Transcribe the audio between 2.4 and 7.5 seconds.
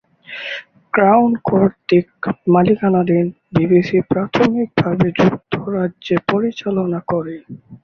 মালিকানাধীন, বিবিসি প্রাথমিকভাবে যুক্তরাজ্যে পরিচালনা করে।